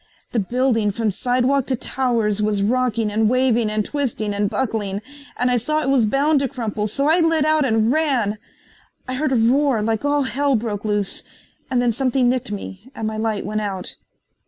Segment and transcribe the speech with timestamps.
[0.31, 5.03] The building from sidewalk to towers was rocking and waving and twisting and buckling
[5.37, 8.39] and I saw it was bound to crumple, so I lit out and ran.
[9.07, 11.23] I heard a roar like all Hell broke loose
[11.69, 13.95] and then something nicked me and my light went out."